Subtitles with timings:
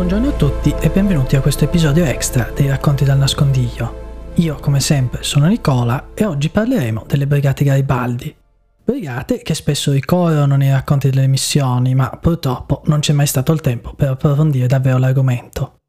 [0.00, 4.30] Buongiorno a tutti e benvenuti a questo episodio extra dei racconti dal nascondiglio.
[4.36, 8.34] Io, come sempre, sono Nicola e oggi parleremo delle Brigate Garibaldi.
[8.82, 13.60] Brigate che spesso ricorrono nei racconti delle missioni, ma purtroppo non c'è mai stato il
[13.60, 15.79] tempo per approfondire davvero l'argomento.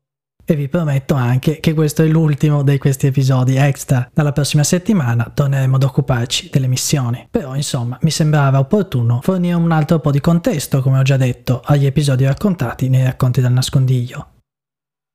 [0.43, 4.09] E vi prometto anche che questo è l'ultimo di questi episodi extra.
[4.13, 7.27] Dalla prossima settimana torneremo ad occuparci delle missioni.
[7.29, 11.61] Però insomma mi sembrava opportuno fornire un altro po' di contesto, come ho già detto,
[11.63, 14.27] agli episodi raccontati nei racconti dal nascondiglio.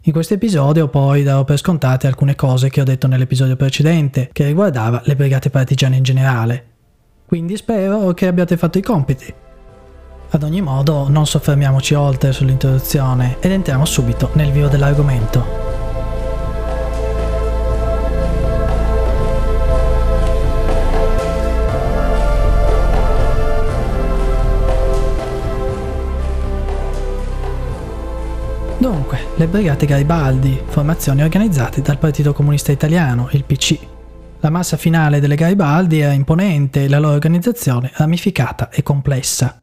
[0.05, 4.47] In questo episodio poi darò per scontate alcune cose che ho detto nell'episodio precedente, che
[4.47, 6.67] riguardava le brigate partigiane in generale.
[7.27, 9.35] Quindi spero che abbiate fatto i compiti.
[10.31, 15.65] Ad ogni modo, non soffermiamoci oltre sull'introduzione ed entriamo subito nel vivo dell'argomento.
[28.79, 33.79] Dunque, le Brigate Garibaldi, formazioni organizzate dal Partito Comunista Italiano, il PC.
[34.41, 39.61] La massa finale delle Garibaldi era imponente e la loro organizzazione ramificata e complessa.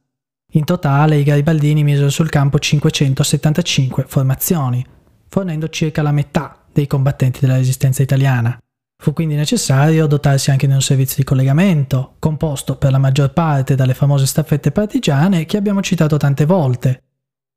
[0.56, 4.86] In totale i garibaldini misero sul campo 575 formazioni,
[5.28, 8.56] fornendo circa la metà dei combattenti della resistenza italiana.
[9.02, 13.74] Fu quindi necessario dotarsi anche di un servizio di collegamento, composto per la maggior parte
[13.74, 17.02] dalle famose staffette partigiane che abbiamo citato tante volte.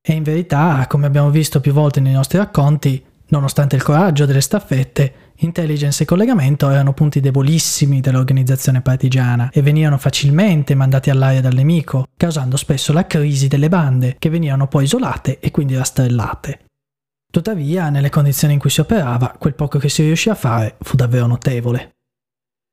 [0.00, 4.40] E in verità, come abbiamo visto più volte nei nostri racconti, Nonostante il coraggio delle
[4.40, 11.54] staffette, intelligence e collegamento erano punti debolissimi dell'organizzazione partigiana e venivano facilmente mandati all'aria dal
[11.54, 16.64] nemico, causando spesso la crisi delle bande, che venivano poi isolate e quindi rastrellate.
[17.30, 20.96] Tuttavia, nelle condizioni in cui si operava, quel poco che si riuscì a fare fu
[20.96, 21.96] davvero notevole.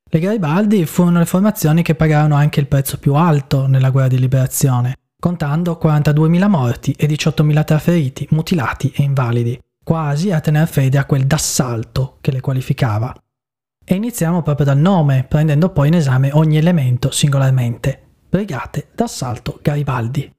[0.09, 4.19] Le Garibaldi furono le formazioni che pagarono anche il prezzo più alto nella guerra di
[4.19, 10.97] liberazione, contando 42.000 morti e 18.000 tra feriti, mutilati e invalidi, quasi a tener fede
[10.97, 13.13] a quel d'assalto che le qualificava.
[13.85, 18.01] E iniziamo proprio dal nome, prendendo poi in esame ogni elemento singolarmente.
[18.29, 20.31] Brigate d'assalto Garibaldi.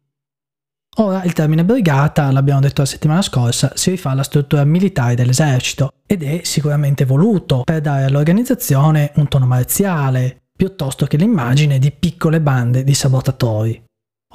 [0.99, 5.91] Ora il termine brigata, l'abbiamo detto la settimana scorsa, si rifà alla struttura militare dell'esercito
[6.07, 12.41] ed è sicuramente voluto per dare all'organizzazione un tono marziale, piuttosto che l'immagine di piccole
[12.41, 13.84] bande di sabotatori.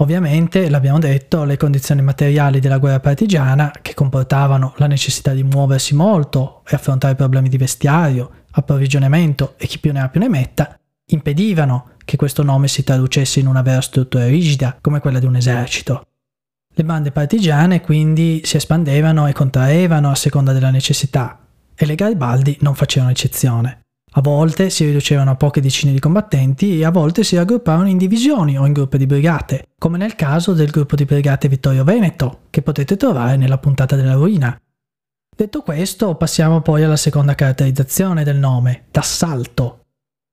[0.02, 5.94] Ovviamente, l'abbiamo detto, le condizioni materiali della guerra partigiana, che comportavano la necessità di muoversi
[5.94, 10.80] molto e affrontare problemi di vestiario, approvvigionamento e chi più ne ha più ne metta,
[11.08, 15.36] impedivano che questo nome si traducesse in una vera struttura rigida come quella di un
[15.36, 16.06] esercito.
[16.74, 21.46] Le bande partigiane quindi si espandevano e contraevano a seconda della necessità
[21.76, 23.82] e le Garibaldi non facevano eccezione.
[24.20, 27.98] A volte si riducevano a poche decine di combattenti e a volte si raggruppavano in
[27.98, 32.42] divisioni o in gruppi di brigate, come nel caso del gruppo di brigate Vittorio Veneto,
[32.50, 34.62] che potete trovare nella puntata della ruina.
[35.34, 39.86] Detto questo, passiamo poi alla seconda caratterizzazione del nome, d'assalto.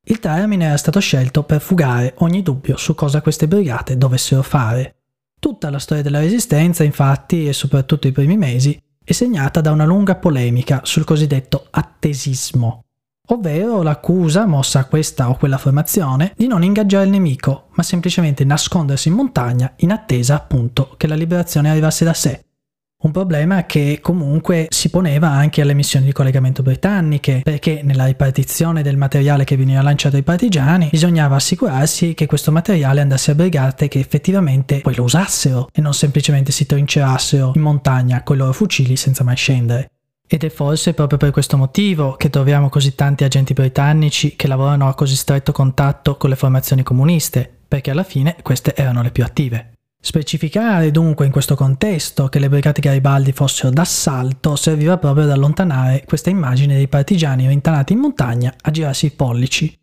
[0.04, 4.96] Il termine era stato scelto per fugare ogni dubbio su cosa queste brigate dovessero fare.
[5.38, 9.84] Tutta la storia della Resistenza, infatti, e soprattutto i primi mesi, è segnata da una
[9.84, 12.85] lunga polemica sul cosiddetto attesismo,
[13.26, 18.44] ovvero l'accusa mossa a questa o quella formazione di non ingaggiare il nemico, ma semplicemente
[18.44, 22.40] nascondersi in montagna in attesa appunto che la liberazione arrivasse da sé.
[22.98, 28.82] Un problema che comunque si poneva anche alle missioni di collegamento britanniche, perché nella ripartizione
[28.82, 33.88] del materiale che veniva lanciato ai partigiani bisognava assicurarsi che questo materiale andasse a brigate
[33.88, 38.52] che effettivamente poi lo usassero e non semplicemente si trincerassero in montagna con i loro
[38.52, 39.90] fucili senza mai scendere.
[40.28, 44.88] Ed è forse proprio per questo motivo che troviamo così tanti agenti britannici che lavorano
[44.88, 49.22] a così stretto contatto con le formazioni comuniste, perché alla fine queste erano le più
[49.22, 49.72] attive.
[50.00, 56.04] Specificare dunque in questo contesto che le brigate Garibaldi fossero d'assalto serviva proprio ad allontanare
[56.06, 59.76] questa immagine dei partigiani rintanati in montagna a girarsi i pollici.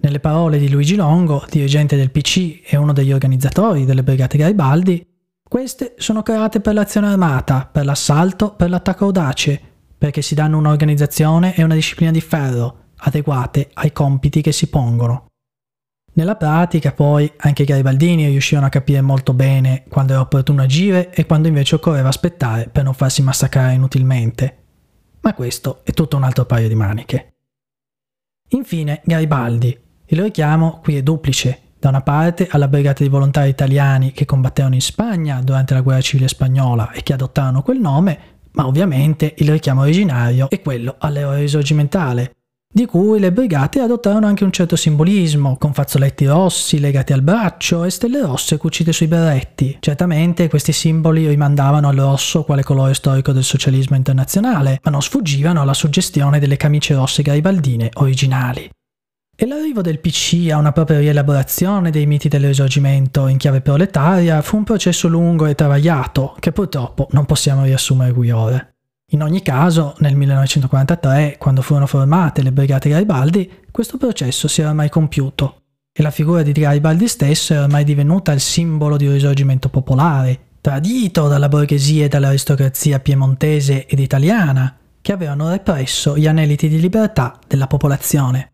[0.00, 5.06] Nelle parole di Luigi Longo, dirigente del PC e uno degli organizzatori delle brigate Garibaldi,
[5.52, 9.60] queste sono create per l'azione armata, per l'assalto, per l'attacco audace,
[9.98, 15.26] perché si danno un'organizzazione e una disciplina di ferro, adeguate ai compiti che si pongono.
[16.14, 21.12] Nella pratica poi anche i garibaldini riuscivano a capire molto bene quando era opportuno agire
[21.12, 24.56] e quando invece occorreva aspettare per non farsi massacrare inutilmente.
[25.20, 27.34] Ma questo è tutto un altro paio di maniche.
[28.52, 29.78] Infine, Garibaldi.
[30.06, 34.76] Il richiamo qui è duplice da una parte alla brigata di volontari italiani che combattevano
[34.76, 38.18] in Spagna durante la guerra civile spagnola e che adottarono quel nome,
[38.52, 42.36] ma ovviamente il richiamo originario è quello all'eroe risorgimentale,
[42.72, 47.82] di cui le brigate adottarono anche un certo simbolismo, con fazzoletti rossi legati al braccio
[47.82, 49.78] e stelle rosse cucite sui berretti.
[49.80, 55.60] Certamente questi simboli rimandavano al rosso quale colore storico del socialismo internazionale, ma non sfuggivano
[55.60, 58.70] alla suggestione delle camicie rosse garibaldine originali.
[59.34, 64.40] E l'arrivo del PC a una propria rielaborazione dei miti del risorgimento in chiave proletaria
[64.42, 68.64] fu un processo lungo e travagliato, che purtroppo non possiamo riassumere qui ora.
[69.12, 74.70] In ogni caso, nel 1943, quando furono formate le Brigate Garibaldi, questo processo si era
[74.70, 75.62] ormai compiuto
[75.94, 80.38] e la figura di Garibaldi stesso era ormai divenuta il simbolo di un risorgimento popolare,
[80.62, 87.38] tradito dalla borghesia e dall'aristocrazia piemontese ed italiana, che avevano represso gli aneliti di libertà
[87.46, 88.51] della popolazione.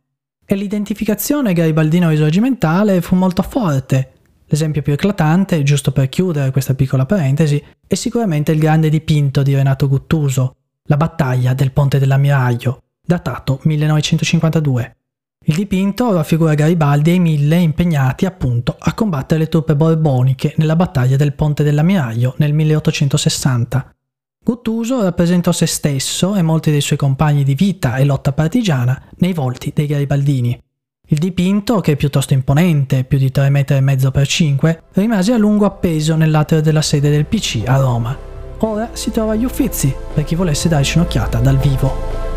[0.51, 4.13] E l'identificazione garibaldino-risorgimentale fu molto forte,
[4.51, 9.55] L'esempio più eclatante, giusto per chiudere questa piccola parentesi, è sicuramente il grande dipinto di
[9.55, 14.97] Renato Guttuso, La battaglia del ponte dell'ammiraglio, datato 1952.
[15.45, 20.77] Il dipinto raffigura Garibaldi e i mille impegnati appunto a combattere le truppe borboniche nella
[20.77, 23.97] battaglia del ponte dell'ammiraglio nel 1860.
[24.45, 29.33] Guttuso rappresentò se stesso e molti dei suoi compagni di vita e lotta partigiana nei
[29.33, 30.59] volti dei garibaldini.
[31.11, 35.65] Il dipinto, che è piuttosto imponente, più di 3,5 m per 5, rimase a lungo
[35.65, 38.17] appeso nell'atrio della sede del PC a Roma.
[38.59, 42.28] Ora si trova agli Uffizi, per chi volesse darci un'occhiata dal vivo.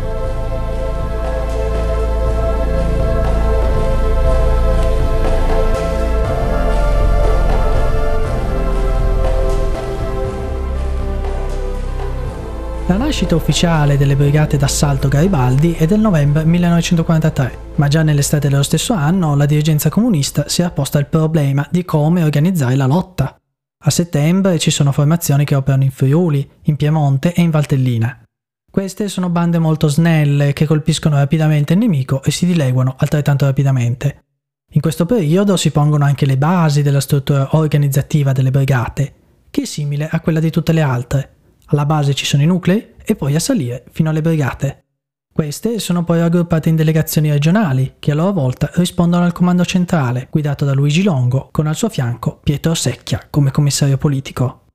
[13.12, 18.94] Nascita ufficiale delle brigate d'assalto Garibaldi è del novembre 1943, ma già nell'estate dello stesso
[18.94, 23.38] anno la dirigenza comunista si era posta il problema di come organizzare la lotta.
[23.84, 28.22] A settembre ci sono formazioni che operano in Friuli, in Piemonte e in Valtellina.
[28.70, 34.24] Queste sono bande molto snelle che colpiscono rapidamente il nemico e si dileguano altrettanto rapidamente.
[34.70, 39.12] In questo periodo si pongono anche le basi della struttura organizzativa delle brigate,
[39.50, 41.32] che è simile a quella di tutte le altre,
[41.72, 44.84] alla base ci sono i nuclei e poi a salire fino alle brigate.
[45.32, 50.28] Queste sono poi raggruppate in delegazioni regionali, che a loro volta rispondono al comando centrale,
[50.30, 54.66] guidato da Luigi Longo, con al suo fianco Pietro Secchia come commissario politico.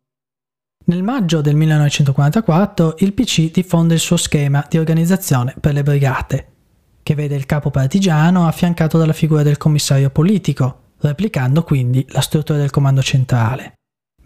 [0.86, 6.48] Nel maggio del 1944 il PC diffonde il suo schema di organizzazione per le brigate,
[7.04, 12.58] che vede il capo partigiano affiancato dalla figura del commissario politico, replicando quindi la struttura
[12.58, 13.77] del comando centrale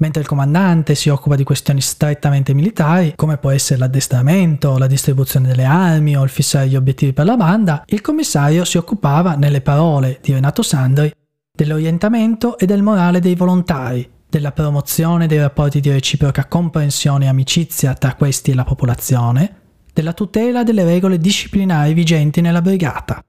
[0.02, 5.48] mentre il comandante si occupa di questioni strettamente militari, come può essere l'addestramento, la distribuzione
[5.48, 9.62] delle armi o il fissare gli obiettivi per la banda, il commissario si occupava, nelle
[9.62, 11.12] parole di Renato Sandri,
[11.56, 17.94] dell'orientamento e del morale dei volontari, della promozione dei rapporti di reciproca comprensione e amicizia
[17.94, 19.56] tra questi e la popolazione,
[19.94, 23.24] della tutela delle regole disciplinari vigenti nella brigata,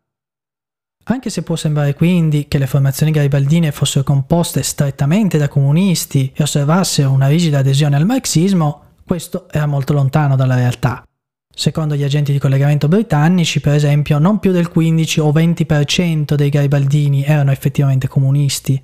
[1.04, 6.43] anche se può sembrare quindi che le formazioni garibaldine fossero composte strettamente da comunisti e
[6.43, 11.02] osservassero una rigida adesione al marxismo, questo era molto lontano dalla realtà.
[11.54, 16.49] Secondo gli agenti di collegamento britannici, per esempio, non più del 15 o 20% dei
[16.49, 18.82] garibaldini erano effettivamente comunisti.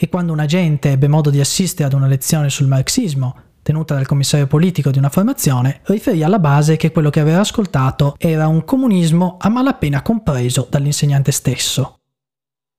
[0.00, 4.06] E quando un agente ebbe modo di assistere ad una lezione sul marxismo, tenuta dal
[4.06, 8.64] commissario politico di una formazione, riferì alla base che quello che aveva ascoltato era un
[8.64, 11.98] comunismo a malapena compreso dall'insegnante stesso.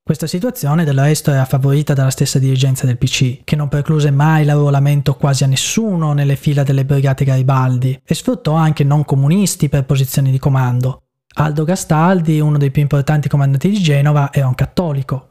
[0.04, 4.46] Questa situazione del resto era favorita dalla stessa dirigenza del PC, che non precluse mai
[4.46, 9.86] l'arruolamento quasi a nessuno nelle fila delle brigate Garibaldi e sfruttò anche non comunisti per
[9.86, 11.04] posizioni di comando.
[11.36, 15.29] Aldo Gastaldi, uno dei più importanti comandanti di Genova, era un cattolico,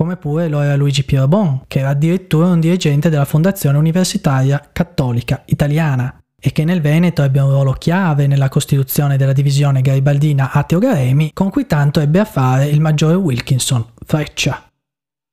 [0.00, 5.42] come pure lo era Luigi Pierobon, che era addirittura un dirigente della Fondazione Universitaria Cattolica
[5.44, 11.32] Italiana e che nel Veneto ebbe un ruolo chiave nella costituzione della divisione garibaldina Atteo-Garemi,
[11.34, 14.70] con cui tanto ebbe a fare il maggiore Wilkinson Freccia.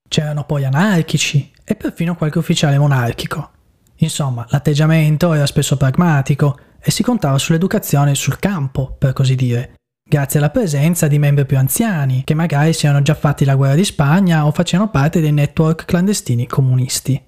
[0.06, 3.52] C'erano poi anarchici e perfino qualche ufficiale monarchico.
[4.00, 9.76] Insomma, l'atteggiamento era spesso pragmatico e si contava sull'educazione sul campo, per così dire,
[10.08, 13.76] grazie alla presenza di membri più anziani, che magari si erano già fatti la guerra
[13.76, 17.22] di Spagna o facevano parte dei network clandestini comunisti.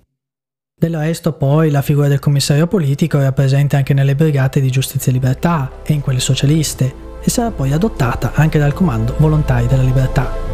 [0.79, 5.11] Del resto poi la figura del commissario politico era presente anche nelle brigate di giustizia
[5.11, 9.83] e libertà e in quelle socialiste e sarà poi adottata anche dal comando volontari della
[9.83, 10.48] libertà.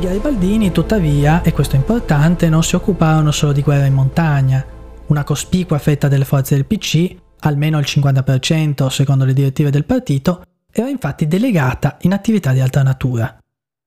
[0.00, 4.64] I garibaldini, tuttavia, e questo è importante, non si occuparono solo di guerra in montagna.
[5.08, 10.42] Una cospicua fetta delle forze del PC, almeno il 50% secondo le direttive del partito,
[10.72, 13.38] era infatti delegata in attività di altra natura.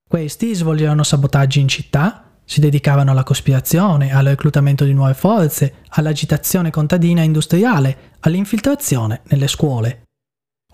[0.08, 6.70] Questi svolgevano sabotaggi in città, si dedicavano alla cospirazione, al reclutamento di nuove forze, all'agitazione
[6.70, 10.04] contadina e industriale, all'infiltrazione nelle scuole.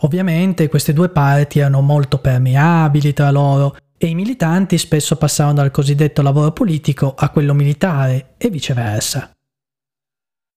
[0.02, 5.72] Ovviamente queste due parti erano molto permeabili tra loro e i militanti spesso passavano dal
[5.72, 9.30] cosiddetto lavoro politico a quello militare e viceversa.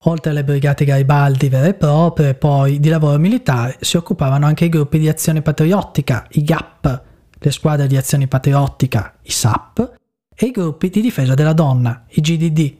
[0.04, 4.68] Oltre alle brigate Garibaldi vere e proprie, poi di lavoro militare si occupavano anche i
[4.68, 7.02] gruppi di azione patriottica, i GAP,
[7.36, 9.92] le squadre di azione patriottica, i SAP,
[10.34, 12.76] e i gruppi di difesa della donna, i GDD.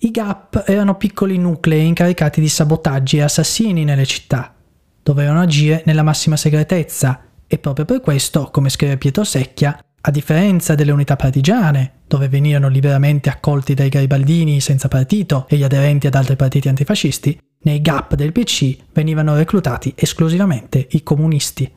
[0.00, 4.54] I GAP erano piccoli nuclei incaricati di sabotaggi e assassini nelle città.
[5.02, 10.74] Dovevano agire nella massima segretezza e proprio per questo, come scrive Pietro Secchia, a differenza
[10.74, 16.14] delle unità partigiane, dove venivano liberamente accolti dai garibaldini senza partito e gli aderenti ad
[16.14, 21.74] altri partiti antifascisti, nei GAP del PC venivano reclutati esclusivamente i comunisti.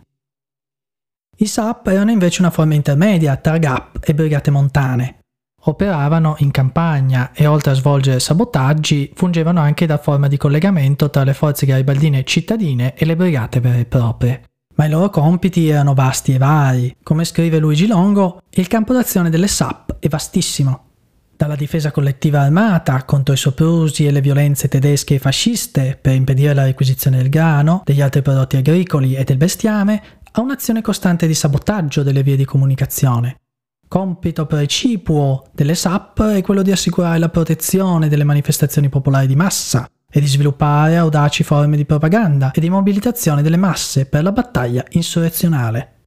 [1.40, 5.20] I SAP erano invece una forma intermedia tra GAP e brigate montane.
[5.62, 11.24] Operavano in campagna e oltre a svolgere sabotaggi fungevano anche da forma di collegamento tra
[11.24, 14.42] le forze garibaldine cittadine e le brigate vere e proprie
[14.77, 16.96] ma i loro compiti erano vasti e vari.
[17.03, 20.86] Come scrive Luigi Longo, il campo d'azione delle SAP è vastissimo.
[21.36, 26.53] Dalla difesa collettiva armata contro i soprusi e le violenze tedesche e fasciste per impedire
[26.53, 31.34] la requisizione del grano, degli altri prodotti agricoli e del bestiame, a un'azione costante di
[31.34, 33.38] sabotaggio delle vie di comunicazione.
[33.88, 39.88] Compito precipuo delle SAP è quello di assicurare la protezione delle manifestazioni popolari di massa,
[40.10, 44.86] e di sviluppare audaci forme di propaganda e di mobilitazione delle masse per la battaglia
[44.90, 46.06] insurrezionale.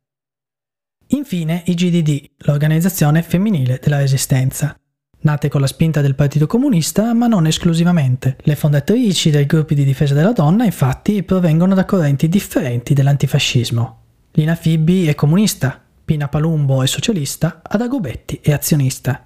[1.09, 4.75] Infine i GDD, l'organizzazione femminile della resistenza.
[5.23, 8.39] Nate con la spinta del Partito Comunista, ma non esclusivamente.
[8.43, 13.99] Le fondatrici dei gruppi di difesa della donna, infatti, provengono da correnti differenti dell'antifascismo.
[14.33, 19.25] Lina Fibbi è comunista, Pina Palumbo è socialista, Ada Gobetti è azionista.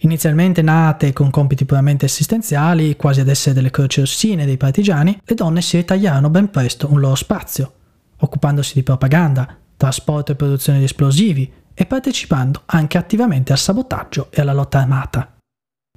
[0.00, 5.34] Inizialmente nate con compiti puramente assistenziali, quasi ad essere delle croci rossine dei partigiani, le
[5.34, 7.72] donne si ritagliarono ben presto un loro spazio,
[8.18, 14.40] occupandosi di propaganda, trasporto e produzione di esplosivi e partecipando anche attivamente al sabotaggio e
[14.40, 15.36] alla lotta armata.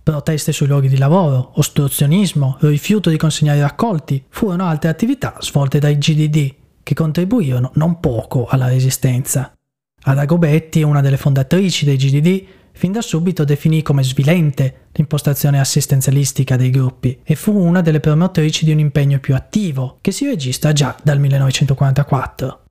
[0.01, 5.97] Proteste sui luoghi di lavoro, ostruzionismo, rifiuto di consegnare raccolti furono altre attività svolte dai
[5.97, 9.53] GDD che contribuirono non poco alla resistenza.
[10.01, 12.45] Ada Gobetti, una delle fondatrici dei GDD,
[12.79, 18.63] fin da subito definì come svilente l'impostazione assistenzialistica dei gruppi e fu una delle promotrici
[18.63, 22.61] di un impegno più attivo, che si registra già dal 1944.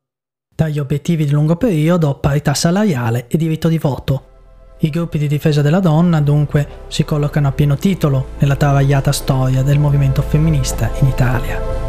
[0.55, 4.77] Tra gli obiettivi di lungo periodo parità salariale e diritto di voto.
[4.79, 9.63] I gruppi di difesa della donna dunque si collocano a pieno titolo nella travagliata storia
[9.63, 11.88] del movimento femminista in Italia.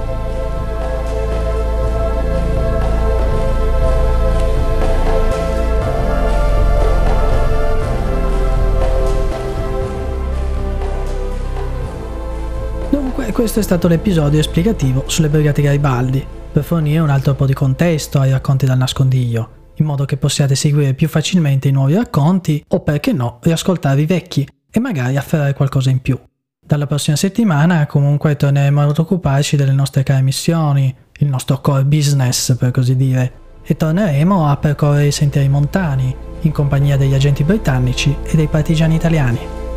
[13.40, 18.20] Questo è stato l'episodio esplicativo sulle Brigate Garibaldi, per fornire un altro po' di contesto
[18.20, 22.82] ai racconti dal nascondiglio, in modo che possiate seguire più facilmente i nuovi racconti o
[22.82, 26.20] perché no, riascoltare i vecchi e magari afferrare qualcosa in più.
[26.60, 32.58] Dalla prossima settimana comunque torneremo ad occuparci delle nostre care missioni, il nostro core business
[32.58, 33.32] per così dire,
[33.64, 38.96] e torneremo a percorrere i sentieri montani in compagnia degli agenti britannici e dei partigiani
[38.96, 39.69] italiani.